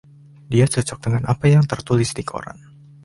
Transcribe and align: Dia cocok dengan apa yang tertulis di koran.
Dia 0.51 0.65
cocok 0.73 0.97
dengan 1.05 1.23
apa 1.33 1.45
yang 1.53 1.61
tertulis 1.71 2.11
di 2.17 2.23
koran. 2.31 2.57